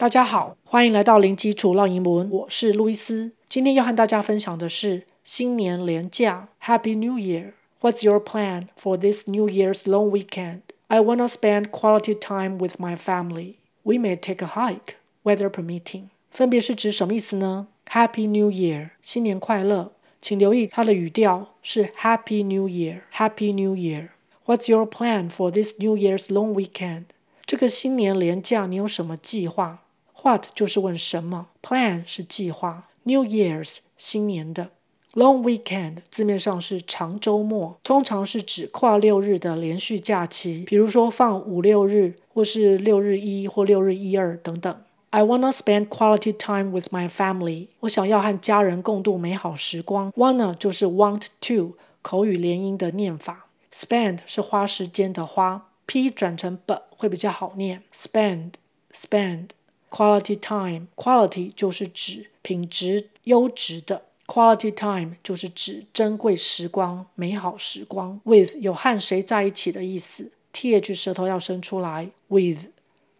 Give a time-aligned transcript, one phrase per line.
[0.00, 3.32] 大家好，欢迎来到零基础绕英文，我是路易斯。
[3.48, 7.50] 今天要和大家分享的是新年连假，Happy New Year!
[7.80, 10.60] What's your plan for this New Year's long weekend?
[10.86, 13.54] I wanna spend quality time with my family.
[13.82, 16.04] We may take a hike, weather permitting.
[16.30, 19.90] 分别是指什么意思呢？Happy New Year，新年快乐。
[20.22, 24.10] 请留意它的语调是 Happy New Year，Happy New Year。
[24.46, 27.06] What's your plan for this New Year's long weekend?
[27.44, 29.80] 这个新年连假你有什么计划
[30.22, 34.68] ？What 就是问什么，Plan 是计划，New Year's 新年的
[35.14, 44.82] ，Long Weekend 字面上是长周末，通常是指跨六日的连续假期，比如说放五六日，或是六日一或六日一二等等。
[45.10, 47.68] I wanna spend quality time with my family。
[47.80, 50.12] 我想要和家人共度美好时光。
[50.12, 58.50] Wanna 就是 want to 口语连音的念法，Spend 是花时间的花，P 转成 b 会比较好念，Spend
[58.92, 59.48] spend。
[59.90, 68.20] Quality time，quality 就是指品质优质的，quality time 就是指珍贵时光、美好时光。
[68.24, 72.66] With 有和谁在一起的意思，th 舌头要伸出来，with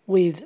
[0.05, 0.43] with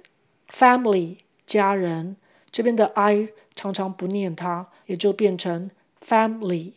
[0.49, 2.17] family 家人，
[2.51, 5.71] 这边的 i 常常不念它，也就变成
[6.07, 6.73] family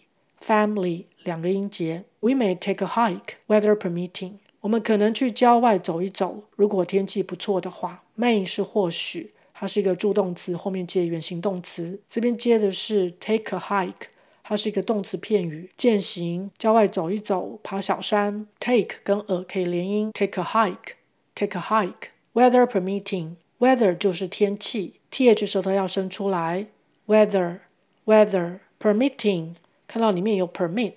[0.46, 2.04] family 两个音节。
[2.20, 4.34] We may take a hike, weather permitting。
[4.62, 8.02] 我们可能去郊外走一走，如果天气不错的话。
[8.18, 9.34] May 是或许。
[9.58, 12.02] 它是一个助动词，后面接原形动词。
[12.10, 14.08] 这边接的是 take a hike，
[14.44, 18.48] 它是一个动词片语，健行，郊外走一走，爬小山。
[18.60, 22.10] take 跟 a 可以连音，take a hike，take a hike。
[22.34, 26.68] weather permitting，weather 就是天气，th 舌头要伸出来。
[27.08, 29.56] weather，weather permitting，
[29.88, 30.96] 看到里面有 permit，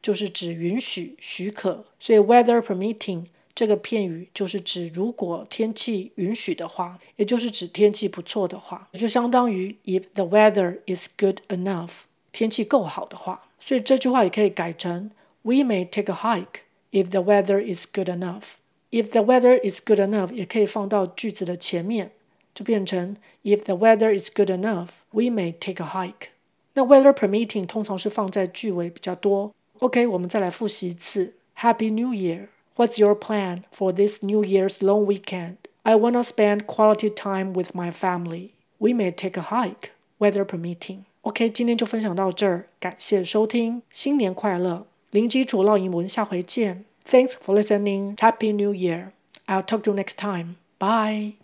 [0.00, 3.24] 就是指允许、许可，所以 weather permitting。
[3.56, 11.88] 这个片语就是指如果天气允许的话，也就是指天气不错的话，就相当于 if the weather is good enough，
[12.32, 13.42] 天气够好的话。
[13.58, 16.60] 所以这句话也可以改成 We may take a hike
[16.92, 18.42] if the weather is good enough。
[18.90, 22.10] If the weather is good enough 也可以放到句子的前面，
[22.54, 26.28] 就变成 If the weather is good enough, we may take a hike。
[26.74, 29.54] 那 weather permitting 通常是放在句尾比较多。
[29.78, 32.48] OK，我们再来复习一次 Happy New Year。
[32.75, 35.57] What's your plan for this New Year's long weekend?
[35.83, 38.51] I wanna spend quality time with my family.
[38.79, 41.05] We may take a hike, weather permitting.
[41.21, 44.85] OK，今天就分享到这儿，感谢收听，新年快乐！
[45.11, 46.85] 零基础绕英文，下回见。
[47.09, 48.15] Thanks for listening.
[48.15, 49.11] Happy New Year.
[49.45, 50.55] I'll talk to you next time.
[50.79, 51.33] Bye.